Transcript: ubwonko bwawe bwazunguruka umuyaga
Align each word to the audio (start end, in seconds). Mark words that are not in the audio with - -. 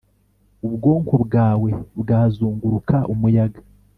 ubwonko 0.67 1.13
bwawe 1.25 1.69
bwazunguruka 2.01 2.95
umuyaga 3.13 3.61